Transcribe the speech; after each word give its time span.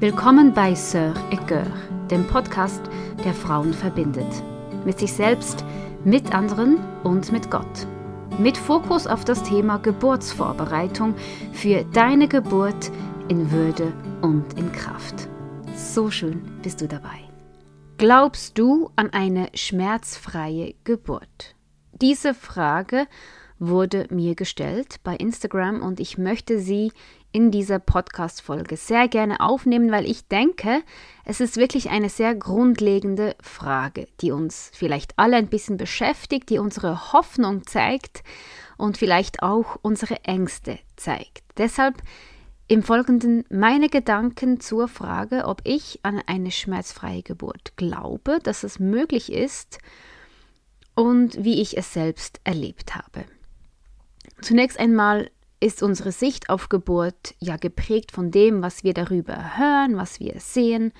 Willkommen 0.00 0.54
bei 0.54 0.72
Sœur 0.72 1.12
et 1.30 2.10
dem 2.10 2.26
Podcast, 2.26 2.80
der 3.22 3.34
Frauen 3.34 3.74
verbindet. 3.74 4.42
Mit 4.86 4.98
sich 4.98 5.12
selbst, 5.12 5.62
mit 6.06 6.34
anderen 6.34 6.78
und 7.04 7.30
mit 7.32 7.50
Gott. 7.50 7.86
Mit 8.38 8.56
Fokus 8.56 9.06
auf 9.06 9.26
das 9.26 9.42
Thema 9.42 9.76
Geburtsvorbereitung 9.76 11.14
für 11.52 11.84
deine 11.92 12.28
Geburt 12.28 12.90
in 13.28 13.50
Würde 13.50 13.92
und 14.22 14.58
in 14.58 14.72
Kraft. 14.72 15.28
So 15.76 16.10
schön 16.10 16.50
bist 16.62 16.80
du 16.80 16.88
dabei. 16.88 17.28
Glaubst 17.98 18.56
du 18.56 18.88
an 18.96 19.12
eine 19.12 19.50
schmerzfreie 19.52 20.76
Geburt? 20.84 21.56
Diese 22.00 22.32
Frage 22.32 23.06
wurde 23.60 24.06
mir 24.10 24.34
gestellt 24.34 24.96
bei 25.04 25.14
Instagram 25.14 25.82
und 25.82 26.00
ich 26.00 26.18
möchte 26.18 26.58
sie 26.58 26.92
in 27.30 27.50
dieser 27.50 27.78
Podcast-Folge 27.78 28.76
sehr 28.76 29.06
gerne 29.06 29.40
aufnehmen, 29.40 29.92
weil 29.92 30.06
ich 30.06 30.26
denke, 30.26 30.82
es 31.24 31.40
ist 31.40 31.58
wirklich 31.58 31.90
eine 31.90 32.08
sehr 32.08 32.34
grundlegende 32.34 33.36
Frage, 33.40 34.08
die 34.20 34.32
uns 34.32 34.72
vielleicht 34.74 35.12
alle 35.16 35.36
ein 35.36 35.48
bisschen 35.48 35.76
beschäftigt, 35.76 36.48
die 36.48 36.58
unsere 36.58 37.12
Hoffnung 37.12 37.66
zeigt 37.66 38.24
und 38.78 38.96
vielleicht 38.96 39.42
auch 39.42 39.76
unsere 39.82 40.24
Ängste 40.24 40.78
zeigt. 40.96 41.44
Deshalb 41.58 42.02
im 42.66 42.82
Folgenden 42.82 43.44
meine 43.50 43.88
Gedanken 43.88 44.58
zur 44.58 44.88
Frage, 44.88 45.44
ob 45.44 45.60
ich 45.64 46.00
an 46.02 46.20
eine 46.26 46.50
schmerzfreie 46.50 47.22
Geburt 47.22 47.76
glaube, 47.76 48.38
dass 48.42 48.64
es 48.64 48.78
möglich 48.78 49.30
ist 49.30 49.78
und 50.94 51.44
wie 51.44 51.60
ich 51.60 51.76
es 51.76 51.92
selbst 51.92 52.40
erlebt 52.44 52.94
habe. 52.94 53.24
Zunächst 54.42 54.78
einmal 54.78 55.30
ist 55.60 55.82
unsere 55.82 56.12
Sicht 56.12 56.48
auf 56.48 56.68
Geburt 56.68 57.34
ja 57.38 57.56
geprägt 57.56 58.12
von 58.12 58.30
dem, 58.30 58.62
was 58.62 58.82
wir 58.82 58.94
darüber 58.94 59.58
hören, 59.58 59.96
was 59.96 60.20
wir 60.20 60.40
sehen, 60.40 60.92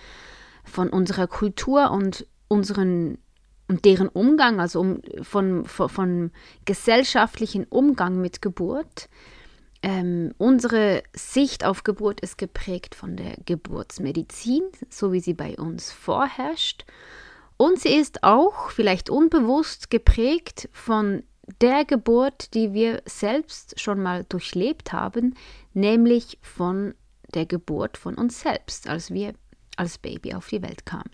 von 0.64 0.90
unserer 0.90 1.26
Kultur 1.26 1.90
und 1.90 2.26
unseren 2.48 3.18
und 3.68 3.84
deren 3.84 4.08
Umgang, 4.08 4.58
also 4.60 4.80
um, 4.80 5.00
von, 5.22 5.64
von, 5.64 5.88
von 5.88 6.30
gesellschaftlichen 6.64 7.64
Umgang 7.66 8.20
mit 8.20 8.42
Geburt. 8.42 9.08
Ähm, 9.82 10.34
unsere 10.38 11.04
Sicht 11.14 11.64
auf 11.64 11.84
Geburt 11.84 12.20
ist 12.20 12.36
geprägt 12.36 12.96
von 12.96 13.16
der 13.16 13.36
Geburtsmedizin, 13.46 14.62
so 14.90 15.12
wie 15.12 15.20
sie 15.20 15.34
bei 15.34 15.56
uns 15.56 15.92
vorherrscht. 15.92 16.84
Und 17.56 17.78
sie 17.78 17.94
ist 17.94 18.24
auch 18.24 18.70
vielleicht 18.70 19.08
unbewusst 19.08 19.88
geprägt 19.88 20.68
von 20.72 21.22
der 21.60 21.84
Geburt, 21.84 22.54
die 22.54 22.72
wir 22.72 23.02
selbst 23.06 23.80
schon 23.80 24.02
mal 24.02 24.24
durchlebt 24.28 24.92
haben, 24.92 25.34
nämlich 25.74 26.38
von 26.42 26.94
der 27.34 27.46
Geburt 27.46 27.96
von 27.96 28.14
uns 28.14 28.40
selbst, 28.40 28.88
als 28.88 29.12
wir 29.12 29.34
als 29.76 29.98
Baby 29.98 30.34
auf 30.34 30.48
die 30.48 30.62
Welt 30.62 30.84
kamen. 30.84 31.10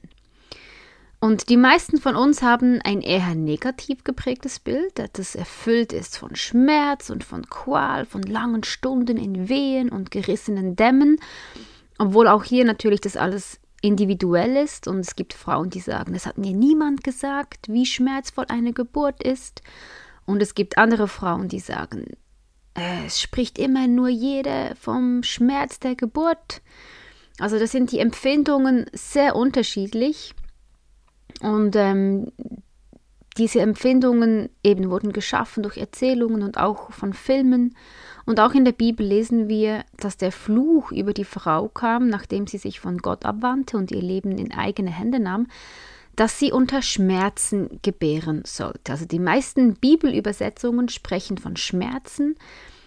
Und 1.18 1.48
die 1.48 1.56
meisten 1.56 1.98
von 1.98 2.14
uns 2.14 2.42
haben 2.42 2.80
ein 2.82 3.00
eher 3.00 3.34
negativ 3.34 4.04
geprägtes 4.04 4.58
Bild, 4.58 4.92
das 5.14 5.34
erfüllt 5.34 5.92
ist 5.92 6.18
von 6.18 6.36
Schmerz 6.36 7.10
und 7.10 7.24
von 7.24 7.48
Qual, 7.48 8.04
von 8.04 8.22
langen 8.22 8.64
Stunden 8.64 9.16
in 9.16 9.48
Wehen 9.48 9.88
und 9.88 10.10
gerissenen 10.10 10.76
Dämmen, 10.76 11.18
obwohl 11.98 12.28
auch 12.28 12.44
hier 12.44 12.64
natürlich 12.64 13.00
das 13.00 13.16
alles 13.16 13.58
individuell 13.80 14.56
ist 14.56 14.88
und 14.88 14.98
es 15.00 15.16
gibt 15.16 15.32
Frauen, 15.32 15.70
die 15.70 15.80
sagen, 15.80 16.14
es 16.14 16.26
hat 16.26 16.38
mir 16.38 16.52
niemand 16.52 17.02
gesagt, 17.02 17.68
wie 17.68 17.86
schmerzvoll 17.86 18.46
eine 18.48 18.72
Geburt 18.72 19.22
ist. 19.22 19.62
Und 20.26 20.42
es 20.42 20.54
gibt 20.54 20.76
andere 20.76 21.08
Frauen, 21.08 21.48
die 21.48 21.60
sagen, 21.60 22.16
es 22.74 23.20
spricht 23.20 23.58
immer 23.58 23.86
nur 23.86 24.08
jede 24.08 24.74
vom 24.78 25.22
Schmerz 25.22 25.78
der 25.78 25.94
Geburt. 25.94 26.60
Also 27.38 27.58
das 27.58 27.72
sind 27.72 27.92
die 27.92 28.00
Empfindungen 28.00 28.86
sehr 28.92 29.36
unterschiedlich. 29.36 30.34
Und 31.40 31.76
ähm, 31.76 32.32
diese 33.38 33.60
Empfindungen 33.60 34.48
eben 34.62 34.90
wurden 34.90 35.12
geschaffen 35.12 35.62
durch 35.62 35.76
Erzählungen 35.76 36.42
und 36.42 36.58
auch 36.58 36.92
von 36.92 37.12
Filmen. 37.12 37.76
Und 38.24 38.40
auch 38.40 38.52
in 38.52 38.64
der 38.64 38.72
Bibel 38.72 39.06
lesen 39.06 39.48
wir, 39.48 39.84
dass 39.98 40.16
der 40.16 40.32
Fluch 40.32 40.90
über 40.90 41.12
die 41.12 41.24
Frau 41.24 41.68
kam, 41.68 42.08
nachdem 42.08 42.46
sie 42.46 42.58
sich 42.58 42.80
von 42.80 42.98
Gott 42.98 43.24
abwandte 43.24 43.76
und 43.76 43.90
ihr 43.90 44.02
Leben 44.02 44.36
in 44.38 44.52
eigene 44.52 44.90
Hände 44.90 45.20
nahm 45.20 45.46
dass 46.16 46.38
sie 46.38 46.50
unter 46.50 46.80
Schmerzen 46.80 47.78
gebären 47.82 48.42
sollte. 48.46 48.92
Also 48.92 49.04
die 49.04 49.18
meisten 49.18 49.74
Bibelübersetzungen 49.74 50.88
sprechen 50.88 51.36
von 51.36 51.56
Schmerzen. 51.56 52.36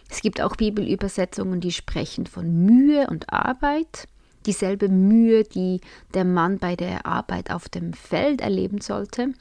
Es 0.10 0.22
gibt 0.22 0.42
auch 0.42 0.56
Bibelübersetzungen, 0.56 1.62
die 1.62 1.72
sprechen 1.72 2.26
von 2.26 2.66
Mühe 2.66 3.08
und 3.08 3.32
Arbeit. 3.32 4.08
Dieselbe 4.48 4.90
Mühe, 4.90 5.44
die 5.44 5.82
der 6.16 6.26
Mann 6.26 6.58
bei 6.58 6.76
der 6.76 7.06
Arbeit 7.06 7.52
auf 7.52 7.70
dem 7.70 7.94
Feld 7.94 8.42
erleben 8.42 8.82
sollte. 8.82 9.34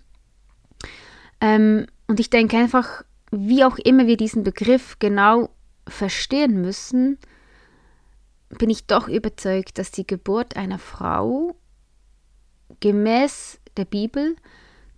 Ähm, 1.40 1.86
und 2.06 2.20
ich 2.20 2.28
denke 2.28 2.58
einfach, 2.58 3.04
wie 3.30 3.64
auch 3.64 3.78
immer 3.78 4.06
wir 4.06 4.18
diesen 4.18 4.44
Begriff 4.44 4.98
genau 4.98 5.50
verstehen 5.86 6.60
müssen, 6.60 7.18
bin 8.50 8.68
ich 8.68 8.86
doch 8.86 9.08
überzeugt, 9.08 9.78
dass 9.78 9.90
die 9.90 10.06
Geburt 10.06 10.56
einer 10.56 10.78
Frau 10.78 11.54
gemäß 12.80 13.60
der 13.78 13.84
Bibel 13.86 14.36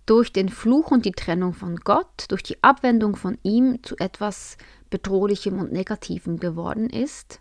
durch 0.05 0.33
den 0.33 0.49
Fluch 0.49 0.91
und 0.91 1.05
die 1.05 1.11
Trennung 1.11 1.53
von 1.53 1.77
Gott, 1.77 2.25
durch 2.29 2.43
die 2.43 2.61
Abwendung 2.63 3.15
von 3.15 3.37
ihm 3.43 3.81
zu 3.83 3.95
etwas 3.97 4.57
Bedrohlichem 4.89 5.59
und 5.59 5.71
Negativem 5.71 6.39
geworden 6.39 6.89
ist. 6.89 7.39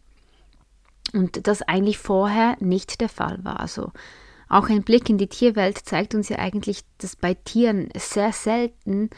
Und 1.13 1.49
das 1.49 1.63
eigentlich 1.63 1.99
vorher 1.99 2.57
nicht 2.61 3.01
der 3.01 3.09
Fall 3.09 3.43
war. 3.43 3.59
Also 3.59 3.91
auch 4.49 4.69
ein 4.69 4.83
Blick 4.83 5.09
in 5.09 5.19
die 5.19 5.29
Tierwelt 5.29 5.79
zeigt 5.79 6.15
uns 6.15 6.29
ja 6.29 6.39
eigentlich, 6.39 6.83
dass 6.99 7.17
bei 7.17 7.35
Tieren 7.35 7.89
sehr 7.97 8.33
selten 8.33 9.11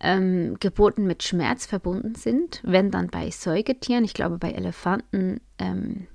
ähm, 0.00 0.56
Geburten 0.58 1.06
mit 1.06 1.22
Schmerz 1.22 1.66
verbunden 1.66 2.14
sind. 2.14 2.60
Wenn 2.64 2.90
dann 2.90 3.08
bei 3.08 3.30
Säugetieren, 3.30 4.04
ich 4.04 4.14
glaube 4.14 4.38
bei 4.38 4.50
Elefanten 4.50 5.40
ähm, 5.58 6.06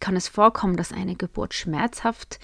kann 0.00 0.16
es 0.16 0.28
vorkommen, 0.28 0.76
dass 0.76 0.92
eine 0.92 1.16
Geburt 1.16 1.54
schmerzhaft 1.54 2.38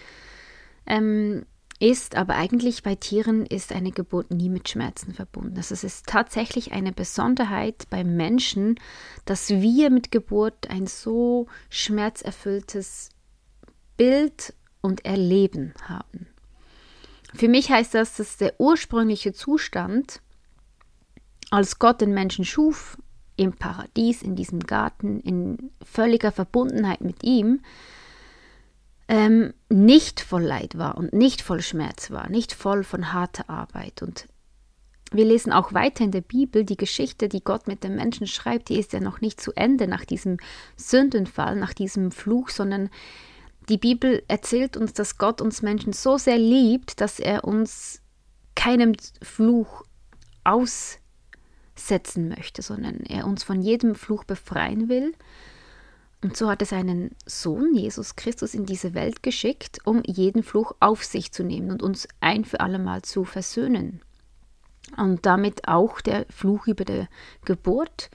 ähm, 0.87 1.45
ist, 1.81 2.17
aber 2.17 2.35
eigentlich 2.35 2.83
bei 2.83 2.95
Tieren 2.97 3.47
ist 3.47 3.73
eine 3.73 3.93
Geburt 3.93 4.31
nie 4.31 4.49
mit 4.49 4.69
Schmerzen 4.69 5.15
verbunden. 5.15 5.57
Also 5.57 5.75
es 5.75 5.85
ist 5.85 6.07
tatsächlich 6.07 6.73
eine 6.73 6.93
Besonderheit 6.93 7.85
beim 7.91 8.17
Menschen, 8.17 8.81
dass 9.25 9.51
wir 9.51 9.91
mit 9.91 10.11
Geburt 10.11 10.71
ein 10.71 10.87
so 10.87 11.47
schmerzerfülltes 11.71 13.11
Bild 13.97 14.55
und 14.81 15.05
Erleben 15.05 15.75
haben. 15.83 16.27
Für 17.35 17.49
mich 17.49 17.71
heißt 17.71 17.95
das, 17.95 18.17
dass 18.17 18.37
der 18.39 18.59
ursprüngliche 18.59 19.33
Zustand, 19.33 20.21
als 21.51 21.79
Gott 21.79 22.01
den 22.01 22.15
Menschen 22.15 22.45
schuf, 22.45 22.97
im 23.37 23.53
Paradies, 23.53 24.23
in 24.23 24.35
diesem 24.35 24.61
Garten, 24.61 25.21
in 25.21 25.71
völliger 25.85 26.33
Verbundenheit 26.33 27.01
mit 27.01 27.23
ihm, 27.23 27.61
ähm, 29.09 29.55
nicht 29.71 30.21
voll 30.21 30.43
Leid 30.43 30.77
war 30.77 30.97
und 30.99 31.13
nicht 31.13 31.41
voll 31.41 31.63
Schmerz 31.63 32.11
war, 32.11 32.29
nicht 32.29 32.53
voll 32.53 32.85
von 32.85 33.13
harter 33.13 33.49
Arbeit. 33.49 34.03
Und 34.03 34.29
wir 35.11 35.25
lesen 35.25 35.53
auch 35.53 35.73
weiter 35.73 36.05
in 36.05 36.11
der 36.11 36.21
Bibel, 36.21 36.65
die 36.65 36.77
Geschichte, 36.77 37.29
die 37.29 37.43
Gott 37.43 37.67
mit 37.67 37.83
den 37.83 37.97
Menschen 37.97 38.27
schreibt, 38.27 38.69
die 38.69 38.79
ist 38.79 38.93
ja 38.93 39.01
noch 39.01 39.23
nicht 39.23 39.41
zu 39.41 39.53
Ende 39.55 39.89
nach 39.89 40.05
diesem 40.05 40.37
Sündenfall, 40.77 41.57
nach 41.57 41.73
diesem 41.73 42.11
Fluch, 42.11 42.51
sondern 42.51 42.91
die 43.71 43.79
Bibel 43.79 44.23
erzählt 44.29 44.77
uns, 44.77 44.93
dass 44.93 45.17
Gott 45.17 45.41
uns 45.41 45.63
Menschen 45.63 45.95
so 45.95 46.19
sehr 46.19 46.39
liebt, 46.39 47.01
dass 47.01 47.19
er 47.19 47.45
uns 47.45 48.03
keinem 48.55 48.93
Fluch 49.23 49.85
aussetzen 50.45 52.29
möchte, 52.29 52.61
sondern 52.61 53.01
er 53.01 53.27
uns 53.27 53.45
von 53.45 53.63
jedem 53.63 53.95
Fluch 53.95 54.25
befreien 54.25 54.89
will 54.91 55.15
und 56.21 56.37
so 56.37 56.51
hat 56.51 56.63
er 56.63 56.67
seinen 56.67 57.15
Sohn 57.27 57.75
Jesus 57.75 58.17
Christus 58.17 58.55
in 58.55 58.67
diese 58.67 58.95
Welt 58.95 59.23
geschickt, 59.23 59.79
um 59.85 60.03
jeden 60.05 60.43
Fluch 60.43 60.73
auf 60.81 61.05
sich 61.05 61.33
zu 61.33 61.45
nehmen 61.45 61.71
und 61.71 61.83
uns 61.83 62.09
ein 62.21 62.45
für 62.45 62.61
allemal 62.61 63.03
zu 63.03 63.25
versöhnen. 63.25 64.03
Und 64.97 65.27
damit 65.27 65.69
auch 65.69 66.01
der 66.01 66.27
Fluch 66.29 66.67
über 66.67 66.85
der 66.85 67.09
Geburt, 67.45 68.11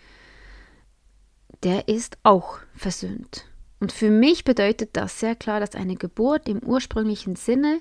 der 1.64 1.88
ist 1.88 2.18
auch 2.24 2.60
versöhnt. 2.76 3.46
Und 3.80 3.92
für 3.94 4.10
mich 4.10 4.44
bedeutet 4.44 4.98
das 4.98 5.20
sehr 5.20 5.36
klar, 5.36 5.60
dass 5.60 5.76
eine 5.76 5.96
Geburt 5.96 6.50
im 6.50 6.60
ursprünglichen 6.60 7.36
Sinne 7.36 7.80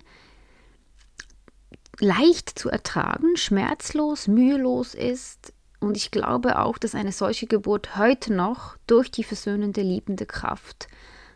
leicht 1.99 2.58
zu 2.58 2.69
ertragen, 2.69 3.37
schmerzlos, 3.37 4.29
mühelos 4.29 4.94
ist, 4.94 5.52
und 5.82 5.96
ich 5.96 6.11
glaube 6.12 6.61
auch, 6.61 6.79
dass 6.79 6.94
eine 6.94 7.12
solche 7.12 7.46
Geburt 7.46 7.96
heute 7.96 8.32
noch 8.32 8.76
durch 8.87 9.11
die 9.11 9.25
versöhnende, 9.25 9.82
liebende 9.82 10.26
Kraft 10.26 10.87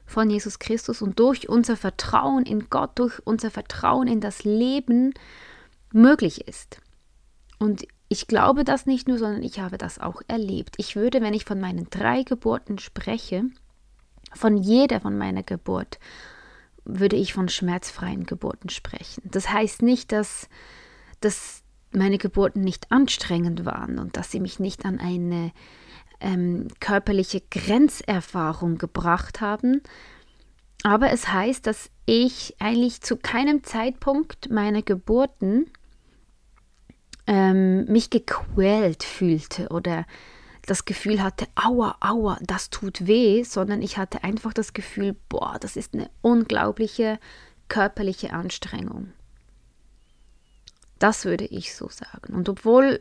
von 0.06 0.30
Jesus 0.30 0.60
Christus 0.60 1.02
und 1.02 1.18
durch 1.18 1.48
unser 1.48 1.76
Vertrauen 1.76 2.44
in 2.46 2.70
Gott, 2.70 2.92
durch 2.94 3.20
unser 3.24 3.50
Vertrauen 3.50 4.06
in 4.06 4.20
das 4.20 4.44
Leben 4.44 5.14
möglich 5.92 6.46
ist. 6.46 6.80
Und 7.58 7.88
ich 8.08 8.28
glaube 8.28 8.62
das 8.62 8.86
nicht 8.86 9.08
nur, 9.08 9.18
sondern 9.18 9.42
ich 9.42 9.58
habe 9.58 9.78
das 9.78 9.98
auch 9.98 10.22
erlebt. 10.28 10.76
Ich 10.78 10.94
würde, 10.94 11.20
wenn 11.20 11.34
ich 11.34 11.44
von 11.44 11.60
meinen 11.60 11.90
drei 11.90 12.22
Geburten 12.22 12.78
spreche, 12.78 13.46
von 14.32 14.56
jeder 14.56 15.00
von 15.00 15.18
meiner 15.18 15.42
Geburt 15.42 15.98
würde 16.84 17.16
ich 17.16 17.32
von 17.32 17.48
schmerzfreien 17.48 18.26
Geburten 18.26 18.68
sprechen. 18.68 19.22
Das 19.24 19.50
heißt 19.50 19.82
nicht, 19.82 20.12
dass, 20.12 20.48
dass 21.20 21.64
meine 21.92 22.18
Geburten 22.18 22.60
nicht 22.60 22.90
anstrengend 22.90 23.64
waren 23.64 23.98
und 23.98 24.16
dass 24.16 24.30
sie 24.30 24.40
mich 24.40 24.60
nicht 24.60 24.84
an 24.84 24.98
eine 24.98 25.52
ähm, 26.20 26.68
körperliche 26.80 27.42
Grenzerfahrung 27.50 28.78
gebracht 28.78 29.40
haben. 29.40 29.82
Aber 30.82 31.10
es 31.10 31.32
heißt, 31.32 31.66
dass 31.66 31.90
ich 32.04 32.56
eigentlich 32.58 33.00
zu 33.00 33.16
keinem 33.16 33.64
Zeitpunkt 33.64 34.50
meiner 34.50 34.82
Geburten 34.82 35.70
ähm, 37.26 37.84
mich 37.86 38.10
gequält 38.10 39.02
fühlte 39.02 39.68
oder 39.68 40.06
das 40.66 40.84
Gefühl 40.84 41.22
hatte, 41.22 41.46
aua, 41.54 41.96
aua, 42.00 42.38
das 42.42 42.70
tut 42.70 43.06
weh, 43.06 43.42
sondern 43.44 43.82
ich 43.82 43.98
hatte 43.98 44.24
einfach 44.24 44.52
das 44.52 44.72
Gefühl, 44.72 45.16
boah, 45.28 45.56
das 45.60 45.76
ist 45.76 45.94
eine 45.94 46.10
unglaubliche 46.22 47.18
körperliche 47.68 48.32
Anstrengung. 48.32 49.12
Das 50.98 51.24
würde 51.24 51.44
ich 51.44 51.74
so 51.74 51.88
sagen. 51.88 52.34
Und 52.34 52.48
obwohl 52.48 53.00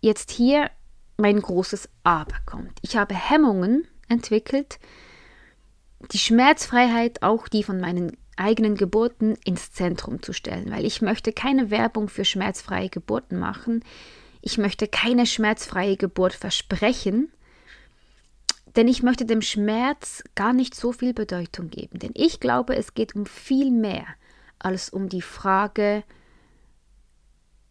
jetzt 0.00 0.30
hier 0.30 0.70
mein 1.16 1.40
großes 1.40 1.88
Aber 2.02 2.36
kommt. 2.46 2.78
Ich 2.82 2.96
habe 2.96 3.14
Hemmungen 3.14 3.86
entwickelt, 4.08 4.78
die 6.12 6.18
Schmerzfreiheit, 6.18 7.22
auch 7.22 7.46
die 7.46 7.62
von 7.62 7.78
meinen 7.78 8.16
eigenen 8.36 8.74
Geburten, 8.74 9.36
ins 9.44 9.70
Zentrum 9.72 10.22
zu 10.22 10.32
stellen, 10.32 10.70
weil 10.70 10.86
ich 10.86 11.02
möchte 11.02 11.32
keine 11.32 11.70
Werbung 11.70 12.08
für 12.08 12.24
schmerzfreie 12.24 12.88
Geburten 12.88 13.38
machen. 13.38 13.84
Ich 14.40 14.56
möchte 14.56 14.88
keine 14.88 15.26
schmerzfreie 15.26 15.98
Geburt 15.98 16.32
versprechen, 16.32 17.30
denn 18.76 18.88
ich 18.88 19.02
möchte 19.02 19.26
dem 19.26 19.42
Schmerz 19.42 20.24
gar 20.34 20.54
nicht 20.54 20.74
so 20.74 20.92
viel 20.92 21.12
Bedeutung 21.12 21.68
geben. 21.68 21.98
Denn 21.98 22.12
ich 22.14 22.40
glaube, 22.40 22.74
es 22.76 22.94
geht 22.94 23.14
um 23.14 23.26
viel 23.26 23.70
mehr 23.70 24.06
als 24.58 24.88
um 24.88 25.10
die 25.10 25.22
Frage 25.22 26.02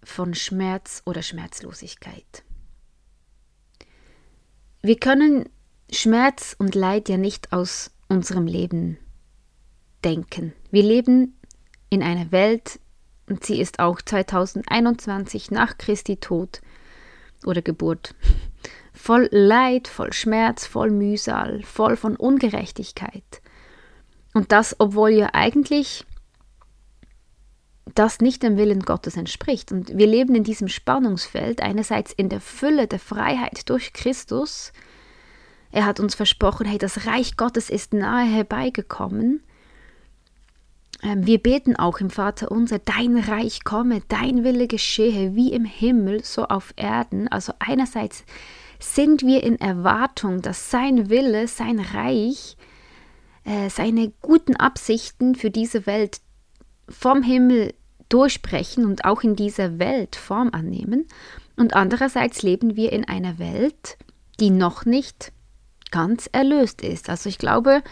von 0.03 0.33
Schmerz 0.33 1.01
oder 1.05 1.21
Schmerzlosigkeit. 1.21 2.43
Wir 4.81 4.97
können 4.97 5.49
Schmerz 5.91 6.55
und 6.57 6.75
Leid 6.75 7.09
ja 7.09 7.17
nicht 7.17 7.51
aus 7.51 7.91
unserem 8.07 8.47
Leben 8.47 8.97
denken. 10.03 10.53
Wir 10.71 10.83
leben 10.83 11.37
in 11.89 12.03
einer 12.03 12.31
Welt, 12.31 12.79
und 13.27 13.45
sie 13.45 13.59
ist 13.59 13.79
auch 13.79 14.01
2021 14.01 15.51
nach 15.51 15.77
Christi 15.77 16.17
Tod 16.17 16.61
oder 17.45 17.61
Geburt 17.61 18.15
voll 18.93 19.29
Leid, 19.31 19.87
voll 19.87 20.13
Schmerz, 20.13 20.65
voll 20.65 20.91
Mühsal, 20.91 21.61
voll 21.63 21.95
von 21.95 22.15
Ungerechtigkeit. 22.15 23.41
Und 24.33 24.51
das, 24.51 24.75
obwohl 24.79 25.09
ja 25.11 25.29
eigentlich 25.33 26.05
das 27.99 28.21
nicht 28.21 28.43
dem 28.43 28.55
Willen 28.55 28.81
Gottes 28.83 29.17
entspricht. 29.17 29.73
Und 29.73 29.97
wir 29.97 30.07
leben 30.07 30.33
in 30.33 30.45
diesem 30.45 30.69
Spannungsfeld, 30.69 31.61
einerseits 31.61 32.13
in 32.13 32.29
der 32.29 32.39
Fülle 32.39 32.87
der 32.87 32.97
Freiheit 32.97 33.69
durch 33.69 33.91
Christus. 33.91 34.71
Er 35.71 35.85
hat 35.85 35.99
uns 35.99 36.15
versprochen, 36.15 36.65
hey, 36.65 36.77
das 36.77 37.05
Reich 37.05 37.35
Gottes 37.35 37.69
ist 37.69 37.93
nahe 37.93 38.25
herbeigekommen. 38.25 39.43
Ähm, 41.03 41.25
wir 41.25 41.39
beten 41.39 41.75
auch 41.75 41.99
im 41.99 42.09
Vater 42.09 42.49
unser, 42.51 42.79
dein 42.79 43.17
Reich 43.17 43.65
komme, 43.65 44.01
dein 44.07 44.45
Wille 44.45 44.67
geschehe, 44.67 45.35
wie 45.35 45.51
im 45.51 45.65
Himmel, 45.65 46.23
so 46.23 46.45
auf 46.45 46.73
Erden. 46.77 47.27
Also 47.27 47.51
einerseits 47.59 48.23
sind 48.79 49.23
wir 49.23 49.43
in 49.43 49.59
Erwartung, 49.59 50.41
dass 50.41 50.71
sein 50.71 51.09
Wille, 51.09 51.49
sein 51.49 51.79
Reich, 51.79 52.55
äh, 53.43 53.69
seine 53.69 54.13
guten 54.21 54.55
Absichten 54.55 55.35
für 55.35 55.51
diese 55.51 55.85
Welt 55.85 56.21
vom 56.87 57.23
Himmel 57.23 57.73
durchbrechen 58.09 58.85
und 58.85 59.05
auch 59.05 59.21
in 59.21 59.35
dieser 59.35 59.79
Welt 59.79 60.15
Form 60.15 60.49
annehmen. 60.51 61.07
Und 61.55 61.75
andererseits 61.75 62.41
leben 62.41 62.75
wir 62.75 62.91
in 62.91 63.07
einer 63.07 63.39
Welt, 63.39 63.97
die 64.39 64.49
noch 64.49 64.85
nicht 64.85 65.31
ganz 65.91 66.29
erlöst 66.31 66.81
ist. 66.81 67.09
Also 67.09 67.29
ich 67.29 67.37
glaube, 67.37 67.83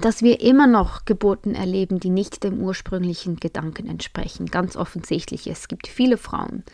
dass 0.00 0.22
wir 0.22 0.40
immer 0.40 0.66
noch 0.66 1.04
Geburten 1.04 1.54
erleben, 1.54 2.00
die 2.00 2.10
nicht 2.10 2.44
dem 2.44 2.60
ursprünglichen 2.60 3.36
Gedanken 3.36 3.88
entsprechen. 3.88 4.46
Ganz 4.46 4.76
offensichtlich. 4.76 5.46
Es 5.46 5.68
gibt 5.68 5.86
viele 5.86 6.18
Frauen, 6.18 6.64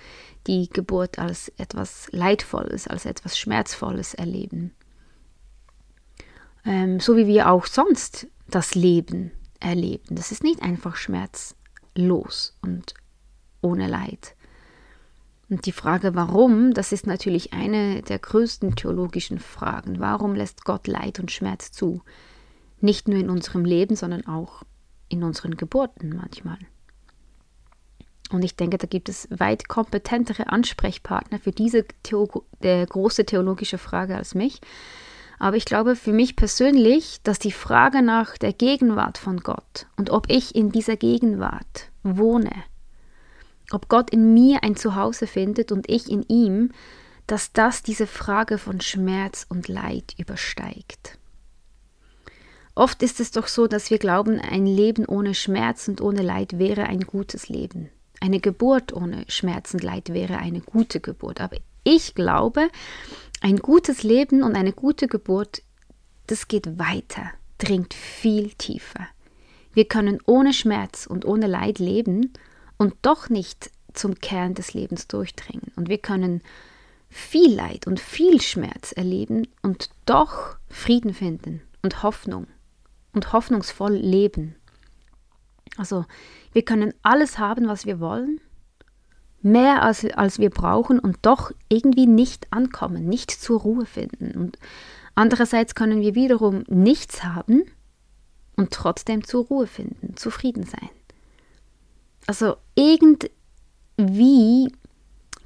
die 0.47 0.69
Geburt 0.69 1.19
als 1.19 1.51
etwas 1.57 2.09
Leidvolles, 2.11 2.89
als 2.89 3.07
etwas 3.07 3.39
Schmerzvolles 3.39 4.15
erleben. 4.15 4.73
Ähm, 6.65 7.01
so 7.01 7.17
wie 7.17 7.27
wir 7.27 7.51
auch 7.51 7.67
sonst 7.67 8.27
das 8.49 8.75
Leben 8.75 9.31
erleben. 9.61 10.17
Das 10.17 10.33
ist 10.33 10.43
nicht 10.43 10.63
einfach 10.63 10.97
Schmerz 10.97 11.55
los 11.95 12.57
und 12.63 12.95
ohne 13.61 13.87
Leid. 13.87 14.35
Und 15.49 15.67
die 15.67 15.73
Frage, 15.73 16.15
warum, 16.15 16.73
das 16.73 16.93
ist 16.93 17.07
natürlich 17.07 17.53
eine 17.53 18.03
der 18.03 18.19
größten 18.19 18.75
theologischen 18.75 19.39
Fragen. 19.39 20.01
Warum 20.01 20.35
lässt 20.35 20.65
Gott 20.65 20.87
Leid 20.87 21.21
und 21.21 21.31
Schmerz 21.31 21.73
zu? 21.73 22.03
Nicht 22.81 23.07
nur 23.07 23.19
in 23.19 23.29
unserem 23.29 23.65
Leben, 23.65 23.95
sondern 23.95 24.27
auch 24.27 24.63
in 25.09 25.23
unseren 25.23 25.57
Geburten 25.57 26.17
manchmal. 26.17 26.59
Und 28.31 28.43
ich 28.45 28.57
denke, 28.57 28.79
da 28.79 28.87
gibt 28.87 29.11
es 29.11 29.29
weit 29.31 29.69
kompetentere 29.69 30.49
Ansprechpartner 30.49 31.39
für 31.39 31.53
diese 31.53 31.85
Theo 32.03 32.47
äh, 32.61 32.87
große 32.87 33.27
theologische 33.27 33.77
Frage 33.77 34.17
als 34.17 34.35
mich. 34.35 34.61
Aber 35.43 35.57
ich 35.57 35.65
glaube 35.65 35.97
für 35.97 36.13
mich 36.13 36.37
persönlich, 36.37 37.21
dass 37.25 37.41
die 37.41 37.51
Frage 37.51 38.01
nach 38.01 38.39
der 38.39 38.53
Gegenwart 38.53 39.19
von 39.19 39.39
Gott 39.39 39.87
und 39.97 40.11
ob 40.11 40.31
ich 40.31 40.55
in 40.55 40.71
dieser 40.71 40.97
Gegenwart 40.97 41.91
wohne, 42.05 42.53
ob 43.73 43.89
Gott 43.89 44.11
in 44.11 44.35
mir 44.35 44.63
ein 44.63 44.77
Zuhause 44.77 45.27
findet 45.27 45.73
und 45.73 45.91
ich 45.91 46.09
in 46.09 46.23
ihm, 46.29 46.71
dass 47.27 47.53
das 47.53 47.83
diese 47.83 48.07
Frage 48.07 48.57
von 48.57 48.81
Schmerz 48.81 49.45
und 49.49 49.67
Leid 49.67 50.15
übersteigt. 50.17 51.19
Oft 52.77 53.03
ist 53.03 53.19
es 53.19 53.33
doch 53.33 53.49
so, 53.49 53.67
dass 53.67 53.91
wir 53.91 53.99
glauben, 53.99 54.39
ein 54.39 54.65
Leben 54.65 55.07
ohne 55.07 55.35
Schmerz 55.35 55.89
und 55.89 56.01
ohne 56.01 56.23
Leid 56.23 56.61
wäre 56.61 56.85
ein 56.85 57.01
gutes 57.01 57.49
Leben. 57.49 57.91
Eine 58.21 58.39
Geburt 58.39 58.93
ohne 58.93 59.25
Schmerz 59.27 59.75
und 59.75 59.83
Leid 59.83 60.13
wäre 60.13 60.39
eine 60.39 60.61
gute 60.61 61.01
Geburt. 61.01 61.41
Aber 61.41 61.57
ich 61.83 62.15
glaube, 62.15 62.69
ein 63.43 63.57
gutes 63.57 64.05
Leben 64.05 64.43
und 64.43 64.55
eine 64.55 64.73
gute 64.73 65.09
Geburt, 65.09 65.63
das 66.29 66.49
geht 66.49 66.79
weiter, 66.79 67.31
dringt 67.59 67.93
viel 67.93 68.51
tiefer. 68.53 69.07
Wir 69.75 69.87
können 69.87 70.21
ohne 70.27 70.53
Schmerz 70.53 71.07
und 71.07 71.25
ohne 71.25 71.49
Leid 71.49 71.79
leben 71.79 72.33
und 72.79 72.95
doch 73.03 73.29
nicht 73.29 73.71
zum 73.95 74.19
Kern 74.21 74.55
des 74.55 74.75
Lebens 74.75 75.09
durchdringen. 75.09 75.73
Und 75.77 75.89
wir 75.89 75.99
können 75.99 76.41
viel 77.09 77.53
Leid 77.55 77.87
und 77.87 77.99
viel 77.99 78.41
Schmerz 78.41 78.93
erleben 78.93 79.49
und 79.61 79.91
doch 80.07 80.57
Frieden 80.69 81.13
finden 81.13 81.63
und 81.83 82.03
Hoffnung 82.03 82.47
und 83.13 83.33
hoffnungsvoll 83.33 83.95
leben. 83.95 84.55
Also 85.77 86.05
wir 86.53 86.65
können 86.65 86.95
alles 87.03 87.39
haben, 87.39 87.67
was 87.67 87.87
wir 87.87 87.99
wollen, 87.99 88.41
mehr 89.43 89.83
als, 89.83 90.05
als 90.05 90.39
wir 90.39 90.51
brauchen 90.51 90.99
und 90.99 91.19
doch 91.23 91.53
irgendwie 91.69 92.07
nicht 92.07 92.47
ankommen, 92.51 93.09
nicht 93.09 93.31
zur 93.31 93.61
Ruhe 93.61 93.87
finden. 93.87 94.33
Und 94.33 94.59
andererseits 95.15 95.75
können 95.75 96.01
wir 96.01 96.15
wiederum 96.15 96.65
nichts 96.69 97.25
haben 97.25 97.63
und 98.57 98.73
trotzdem 98.73 99.25
zur 99.25 99.47
Ruhe 99.47 99.67
finden, 99.67 100.17
zufrieden 100.17 100.65
sein. 100.65 100.91
Also 102.27 102.57
irgendwie 102.75 104.73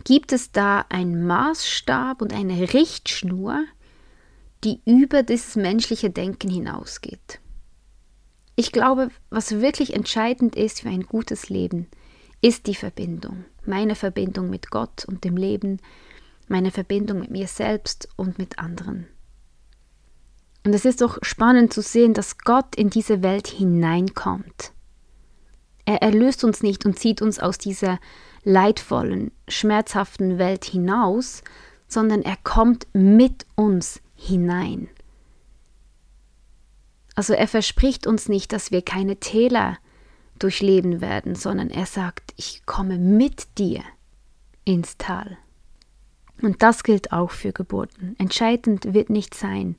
gibt 0.05 0.33
es 0.33 0.53
da 0.53 0.85
einen 0.89 1.27
Maßstab 1.27 2.23
und 2.23 2.33
eine 2.33 2.73
Richtschnur, 2.73 3.65
die 4.65 4.81
über 4.85 5.23
dieses 5.23 5.57
menschliche 5.57 6.11
Denken 6.11 6.51
hinausgeht. 6.51 7.41
Ich 8.57 8.73
glaube, 8.73 9.11
was 9.31 9.61
wirklich 9.61 9.95
entscheidend 9.95 10.57
ist 10.57 10.81
für 10.81 10.89
ein 10.89 11.03
gutes 11.03 11.49
Leben, 11.51 11.89
ist 12.47 12.69
die 12.69 12.77
Verbindung. 12.77 13.45
Meine 13.65 13.97
Verbindung 13.97 14.51
mit 14.51 14.71
Gott 14.71 15.05
und 15.05 15.25
dem 15.25 15.37
Leben, 15.37 15.81
meine 16.47 16.71
Verbindung 16.71 17.19
mit 17.19 17.31
mir 17.33 17.49
selbst 17.49 18.09
und 18.15 18.39
mit 18.39 18.61
anderen. 18.61 19.09
Und 20.65 20.73
es 20.73 20.85
ist 20.85 21.01
doch 21.01 21.19
spannend 21.23 21.73
zu 21.73 21.83
sehen, 21.83 22.15
dass 22.15 22.39
Gott 22.39 22.77
in 22.77 22.89
diese 22.89 23.25
Welt 23.25 23.49
hineinkommt. 23.49 24.71
Er 25.87 26.03
erlöst 26.03 26.45
uns 26.45 26.63
nicht 26.63 26.87
und 26.87 26.97
zieht 26.97 27.21
uns 27.21 27.41
aus 27.41 27.59
dieser 27.59 27.99
leidvollen, 28.45 29.33
schmerzhaften 29.49 30.39
Welt 30.39 30.65
hinaus, 30.65 31.43
sondern 31.89 32.23
er 32.23 32.37
kommt 32.45 32.87
mit 32.93 33.45
uns 33.57 34.01
hinein. 34.15 34.89
Also 37.17 37.33
er 37.33 37.49
verspricht 37.49 38.07
uns 38.07 38.29
nicht, 38.29 38.53
dass 38.53 38.71
wir 38.71 38.83
keine 38.83 39.17
Täler 39.17 39.79
durchleben 40.39 41.01
werden, 41.01 41.35
sondern 41.35 41.71
er 41.71 41.87
sagt, 41.87 42.33
ich 42.37 42.65
komme 42.67 42.99
mit 42.99 43.59
dir 43.59 43.83
ins 44.65 44.97
Tal. 44.99 45.39
Und 46.43 46.63
das 46.63 46.83
gilt 46.83 47.13
auch 47.13 47.31
für 47.31 47.53
Geburten. 47.53 48.15
Entscheidend 48.19 48.93
wird 48.93 49.11
nicht 49.11 49.35
sein, 49.35 49.77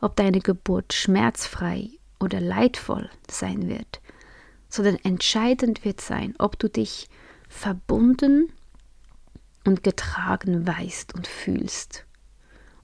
ob 0.00 0.16
deine 0.16 0.40
Geburt 0.40 0.92
schmerzfrei 0.92 1.90
oder 2.18 2.40
leidvoll 2.40 3.08
sein 3.30 3.68
wird, 3.68 4.00
sondern 4.68 4.96
entscheidend 4.96 5.84
wird 5.84 6.00
sein, 6.00 6.34
ob 6.38 6.58
du 6.58 6.68
dich 6.68 7.08
verbunden 7.48 8.52
und 9.64 9.82
getragen 9.82 10.66
weißt 10.66 11.14
und 11.14 11.26
fühlst. 11.26 12.04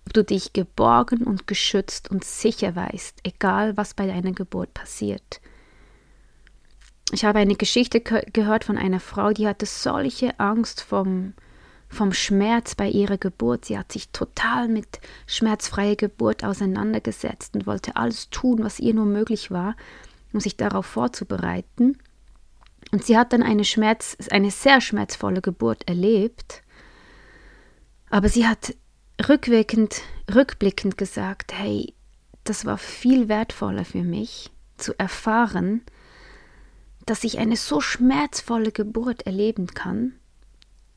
Ob 0.07 0.13
du 0.13 0.25
dich 0.25 0.53
geborgen 0.53 1.25
und 1.25 1.47
geschützt 1.47 2.11
und 2.11 2.25
sicher 2.25 2.77
weißt, 2.77 3.21
egal 3.25 3.77
was 3.77 3.95
bei 3.95 4.07
deiner 4.07 4.33
Geburt 4.33 4.73
passiert. 4.75 5.41
Ich 7.13 7.25
habe 7.25 7.39
eine 7.39 7.55
Geschichte 7.55 8.01
gehört 8.01 8.65
von 8.65 8.77
einer 8.77 9.01
Frau, 9.01 9.33
die 9.33 9.49
hatte 9.49 9.65
solche 9.65 10.39
Angst 10.39 10.83
vom, 10.83 11.33
vom 11.89 12.13
Schmerz 12.13 12.75
bei 12.75 12.89
ihrer 12.89 13.17
Geburt. 13.17 13.65
Sie 13.65 13.79
hat 13.79 13.93
sich 13.93 14.11
total 14.11 14.69
mit 14.69 15.01
schmerzfreier 15.27 15.97
Geburt 15.97 16.45
auseinandergesetzt 16.45 17.55
und 17.55 17.67
wollte 17.67 17.97
alles 17.97 18.29
tun, 18.29 18.63
was 18.63 18.79
ihr 18.79 18.93
nur 18.93 19.07
möglich 19.07 19.51
war, 19.51 19.75
um 20.35 20.41
sich 20.41 20.57
darauf 20.57 20.85
vorzubereiten. 20.85 21.97
Und 22.93 23.05
sie 23.05 23.17
hat 23.17 23.33
dann 23.33 23.43
eine, 23.43 23.65
Schmerz, 23.65 24.17
eine 24.31 24.51
sehr 24.51 24.81
schmerzvolle 24.83 25.41
Geburt 25.41 25.89
erlebt. 25.89 26.63
Aber 28.11 28.29
sie 28.29 28.47
hat 28.47 28.75
rückwirkend, 29.29 30.03
rückblickend 30.35 30.99
gesagt, 30.99 31.53
hey, 31.55 31.95
das 32.45 32.67
war 32.67 32.79
viel 32.79 33.29
wertvoller 33.29 33.85
für 33.85 34.03
mich 34.03 34.51
zu 34.77 34.99
erfahren, 34.99 35.83
dass 37.09 37.25
ich 37.25 37.39
eine 37.39 37.57
so 37.57 37.81
schmerzvolle 37.81 38.71
Geburt 38.71 39.23
erleben 39.23 39.69
kann, 39.69 40.13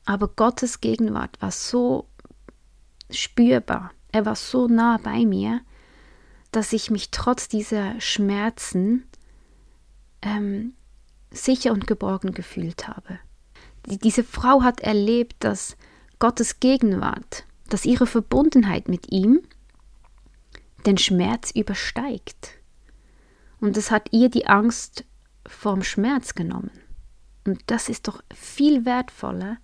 aber 0.04 0.28
Gottes 0.28 0.80
Gegenwart 0.80 1.40
war 1.40 1.50
so 1.50 2.06
spürbar, 3.10 3.92
er 4.10 4.26
war 4.26 4.36
so 4.36 4.68
nah 4.68 4.98
bei 4.98 5.24
mir, 5.24 5.62
dass 6.50 6.74
ich 6.74 6.90
mich 6.90 7.10
trotz 7.10 7.48
dieser 7.48 7.98
Schmerzen 7.98 9.04
ähm, 10.20 10.74
sicher 11.30 11.72
und 11.72 11.86
geborgen 11.86 12.32
gefühlt 12.32 12.88
habe. 12.88 13.18
Diese 13.86 14.22
Frau 14.22 14.62
hat 14.62 14.80
erlebt, 14.80 15.36
dass 15.40 15.78
Gottes 16.18 16.60
Gegenwart, 16.60 17.46
dass 17.70 17.86
ihre 17.86 18.06
Verbundenheit 18.06 18.86
mit 18.86 19.10
ihm 19.10 19.40
den 20.84 20.98
Schmerz 20.98 21.52
übersteigt. 21.52 22.50
Und 23.60 23.78
es 23.78 23.90
hat 23.90 24.12
ihr 24.12 24.28
die 24.28 24.46
Angst 24.46 25.04
vom 25.46 25.82
Schmerz 25.82 26.34
genommen. 26.34 26.70
Und 27.46 27.60
das 27.66 27.88
ist 27.88 28.08
doch 28.08 28.22
viel 28.32 28.84
wertvoller, 28.84 29.58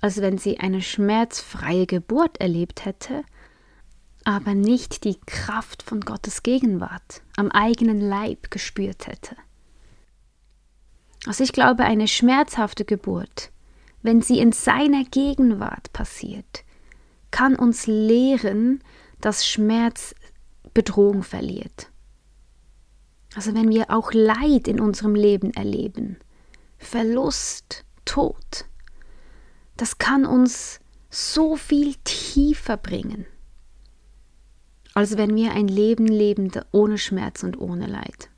als 0.00 0.20
wenn 0.20 0.38
sie 0.38 0.58
eine 0.58 0.82
schmerzfreie 0.82 1.86
Geburt 1.86 2.40
erlebt 2.40 2.84
hätte, 2.84 3.22
aber 4.24 4.54
nicht 4.54 5.04
die 5.04 5.18
Kraft 5.24 5.82
von 5.82 6.00
Gottes 6.00 6.42
Gegenwart 6.42 7.22
am 7.36 7.50
eigenen 7.50 8.00
Leib 8.00 8.50
gespürt 8.50 9.06
hätte. 9.06 9.36
Also 11.26 11.44
ich 11.44 11.52
glaube, 11.52 11.84
eine 11.84 12.08
schmerzhafte 12.08 12.84
Geburt, 12.84 13.50
wenn 14.02 14.22
sie 14.22 14.38
in 14.38 14.52
seiner 14.52 15.04
Gegenwart 15.04 15.92
passiert, 15.92 16.64
kann 17.30 17.56
uns 17.56 17.86
lehren, 17.86 18.82
dass 19.20 19.46
Schmerz 19.46 20.14
Bedrohung 20.74 21.22
verliert. 21.22 21.90
Also 23.36 23.54
wenn 23.54 23.68
wir 23.68 23.90
auch 23.90 24.14
Leid 24.14 24.66
in 24.66 24.80
unserem 24.80 25.14
Leben 25.14 25.52
erleben, 25.52 26.16
Verlust, 26.78 27.84
Tod, 28.06 28.64
das 29.76 29.98
kann 29.98 30.24
uns 30.24 30.80
so 31.10 31.54
viel 31.54 31.96
tiefer 32.02 32.78
bringen, 32.78 33.26
als 34.94 35.18
wenn 35.18 35.36
wir 35.36 35.52
ein 35.52 35.68
Leben 35.68 36.06
leben 36.06 36.50
ohne 36.72 36.96
Schmerz 36.96 37.42
und 37.42 37.60
ohne 37.60 37.86
Leid. 37.86 38.30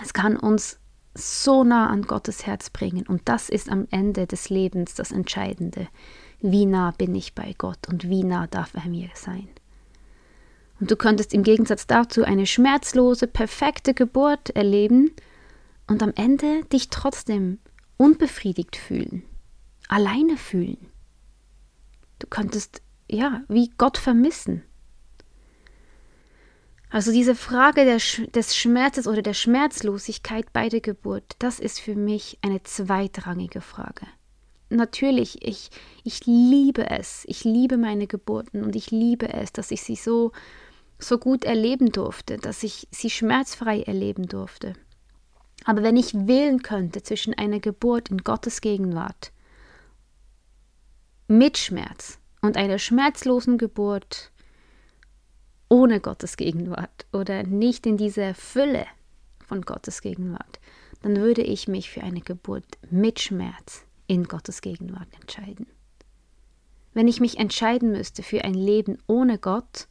Es 0.00 0.12
kann 0.12 0.36
uns 0.36 0.78
so 1.14 1.64
nah 1.64 1.88
an 1.88 2.02
Gottes 2.02 2.46
Herz 2.46 2.70
bringen 2.70 3.08
und 3.08 3.22
das 3.24 3.48
ist 3.48 3.68
am 3.68 3.88
Ende 3.90 4.28
des 4.28 4.50
Lebens 4.50 4.94
das 4.94 5.10
Entscheidende. 5.10 5.88
Wie 6.40 6.66
nah 6.66 6.92
bin 6.92 7.12
ich 7.16 7.34
bei 7.34 7.56
Gott 7.58 7.88
und 7.88 8.08
wie 8.08 8.22
nah 8.22 8.46
darf 8.46 8.74
er 8.74 8.88
mir 8.88 9.08
sein? 9.14 9.48
Und 10.80 10.90
du 10.90 10.96
könntest 10.96 11.32
im 11.32 11.42
Gegensatz 11.42 11.86
dazu 11.86 12.24
eine 12.24 12.46
schmerzlose, 12.46 13.26
perfekte 13.26 13.94
Geburt 13.94 14.50
erleben 14.50 15.12
und 15.86 16.02
am 16.02 16.12
Ende 16.16 16.64
dich 16.64 16.90
trotzdem 16.90 17.58
unbefriedigt 17.96 18.76
fühlen, 18.76 19.22
alleine 19.88 20.36
fühlen. 20.36 20.78
Du 22.18 22.26
könntest, 22.26 22.82
ja, 23.10 23.42
wie 23.48 23.70
Gott 23.78 23.96
vermissen. 23.96 24.62
Also 26.90 27.10
diese 27.12 27.34
Frage 27.34 27.84
des 27.84 28.56
Schmerzes 28.56 29.06
oder 29.06 29.22
der 29.22 29.34
Schmerzlosigkeit 29.34 30.52
bei 30.52 30.68
der 30.68 30.80
Geburt, 30.80 31.34
das 31.38 31.58
ist 31.58 31.80
für 31.80 31.94
mich 31.94 32.38
eine 32.42 32.62
zweitrangige 32.62 33.60
Frage. 33.60 34.06
Natürlich, 34.68 35.46
ich, 35.46 35.70
ich 36.04 36.26
liebe 36.26 36.90
es, 36.90 37.24
ich 37.26 37.44
liebe 37.44 37.76
meine 37.76 38.06
Geburten 38.06 38.64
und 38.64 38.74
ich 38.74 38.90
liebe 38.90 39.32
es, 39.32 39.52
dass 39.52 39.70
ich 39.70 39.82
sie 39.82 39.96
so 39.96 40.32
so 40.98 41.18
gut 41.18 41.44
erleben 41.44 41.92
durfte, 41.92 42.38
dass 42.38 42.62
ich 42.62 42.88
sie 42.90 43.10
schmerzfrei 43.10 43.82
erleben 43.82 44.26
durfte. 44.28 44.74
Aber 45.64 45.82
wenn 45.82 45.96
ich 45.96 46.14
wählen 46.14 46.62
könnte 46.62 47.02
zwischen 47.02 47.34
einer 47.34 47.60
Geburt 47.60 48.10
in 48.10 48.18
Gottes 48.18 48.60
Gegenwart 48.60 49.32
mit 51.28 51.58
Schmerz 51.58 52.18
und 52.40 52.56
einer 52.56 52.78
schmerzlosen 52.78 53.58
Geburt 53.58 54.30
ohne 55.68 56.00
Gottes 56.00 56.36
Gegenwart 56.36 57.06
oder 57.12 57.42
nicht 57.42 57.86
in 57.86 57.96
dieser 57.96 58.34
Fülle 58.34 58.86
von 59.46 59.62
Gottes 59.62 60.00
Gegenwart, 60.02 60.60
dann 61.02 61.16
würde 61.16 61.42
ich 61.42 61.68
mich 61.68 61.90
für 61.90 62.02
eine 62.02 62.20
Geburt 62.20 62.78
mit 62.90 63.20
Schmerz 63.20 63.84
in 64.06 64.24
Gottes 64.24 64.60
Gegenwart 64.60 65.08
entscheiden. 65.20 65.66
Wenn 66.94 67.08
ich 67.08 67.20
mich 67.20 67.38
entscheiden 67.38 67.90
müsste 67.92 68.22
für 68.22 68.44
ein 68.44 68.54
Leben 68.54 68.98
ohne 69.06 69.38
Gott, 69.38 69.88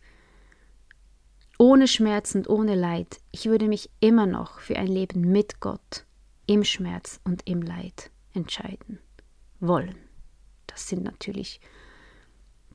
ohne 1.57 1.87
Schmerz 1.87 2.35
und 2.35 2.49
ohne 2.49 2.75
Leid, 2.75 3.19
ich 3.31 3.45
würde 3.45 3.67
mich 3.67 3.89
immer 3.99 4.25
noch 4.25 4.59
für 4.59 4.77
ein 4.77 4.87
Leben 4.87 5.21
mit 5.31 5.59
Gott, 5.59 6.05
im 6.45 6.63
Schmerz 6.63 7.19
und 7.23 7.47
im 7.47 7.61
Leid 7.61 8.11
entscheiden 8.33 8.99
wollen. 9.59 9.95
Das 10.67 10.87
sind 10.87 11.03
natürlich 11.03 11.61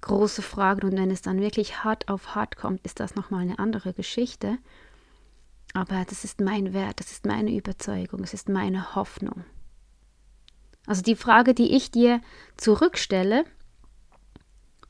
große 0.00 0.42
Fragen 0.42 0.88
und 0.88 0.99
wenn 0.99 1.10
es 1.10 1.22
dann 1.22 1.40
wirklich 1.40 1.84
hart 1.84 2.08
auf 2.08 2.34
hart 2.34 2.56
kommt, 2.56 2.80
ist 2.84 3.00
das 3.00 3.14
nochmal 3.14 3.42
eine 3.42 3.58
andere 3.58 3.92
Geschichte. 3.92 4.58
Aber 5.75 6.04
das 6.08 6.25
ist 6.25 6.40
mein 6.40 6.72
Wert, 6.72 7.00
das 7.00 7.12
ist 7.12 7.26
meine 7.26 7.54
Überzeugung, 7.54 8.25
es 8.25 8.34
ist 8.34 8.49
meine 8.49 8.94
Hoffnung. 8.94 9.44
Also 10.87 11.02
die 11.02 11.16
Frage, 11.16 11.54
die 11.54 11.76
ich 11.76 11.90
dir 11.90 12.20
zurückstelle, 12.56 13.44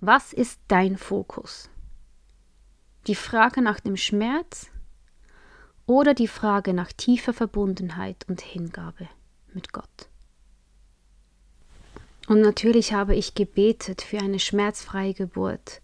was 0.01 0.33
ist 0.33 0.61
dein 0.69 0.97
Fokus? 0.97 1.69
Die 3.07 3.15
Frage 3.15 3.63
nach 3.63 3.81
dem 3.81 3.97
Schmerz 3.97 4.71
oder 5.87 6.15
die 6.15 6.29
Frage 6.29 6.73
nach 6.75 6.93
tiefer 6.93 7.33
Verbundenheit 7.33 8.27
und 8.29 8.41
Hingabe 8.41 9.09
mit 9.53 9.73
Gott. 9.73 10.09
Und 12.29 12.43
natürlich 12.43 12.93
habe 12.93 13.17
ich 13.17 13.35
gebetet 13.35 14.03
für 14.03 14.19
eine 14.19 14.39
schmerzfreie 14.39 15.15
Geburt. 15.15 15.81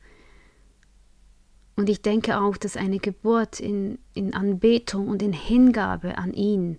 Und 1.74 1.88
ich 1.88 2.02
denke 2.02 2.40
auch, 2.40 2.56
dass 2.56 2.76
eine 2.76 3.00
Geburt 3.00 3.58
in, 3.58 3.98
in 4.14 4.32
Anbetung 4.32 5.08
und 5.08 5.22
in 5.22 5.32
Hingabe 5.32 6.16
an 6.18 6.32
ihn, 6.32 6.76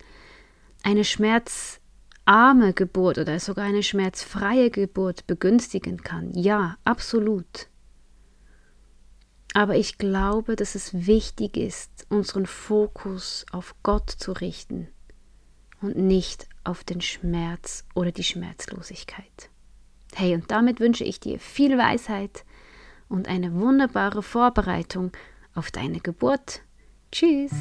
eine 0.83 1.03
schmerzarme 1.03 2.73
Geburt 2.73 3.17
oder 3.17 3.39
sogar 3.39 3.65
eine 3.65 3.83
schmerzfreie 3.83 4.69
Geburt 4.69 5.27
begünstigen 5.27 6.01
kann. 6.01 6.33
Ja, 6.33 6.77
absolut. 6.85 7.67
Aber 9.57 9.75
ich 9.75 9.97
glaube, 9.97 10.55
dass 10.55 10.75
es 10.75 11.07
wichtig 11.07 11.57
ist, 11.57 12.05
unseren 12.09 12.45
Fokus 12.45 13.43
auf 13.51 13.73
Gott 13.81 14.07
zu 14.11 14.33
richten 14.33 14.87
und 15.81 15.97
nicht 15.97 16.47
auf 16.63 16.83
den 16.83 17.01
Schmerz 17.01 17.83
oder 17.95 18.11
die 18.11 18.23
Schmerzlosigkeit. 18.23 19.49
Hey, 20.13 20.35
und 20.35 20.51
damit 20.51 20.79
wünsche 20.79 21.05
ich 21.05 21.19
dir 21.19 21.39
viel 21.39 21.75
Weisheit 21.75 22.45
und 23.09 23.27
eine 23.27 23.51
wunderbare 23.55 24.21
Vorbereitung 24.21 25.11
auf 25.55 25.71
deine 25.71 26.01
Geburt. 26.01 26.61
Tschüss! 27.11 27.51